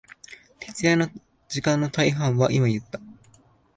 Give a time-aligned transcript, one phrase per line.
[0.59, 1.11] 徹夜の
[1.47, 2.99] 時間の大半は、今言った、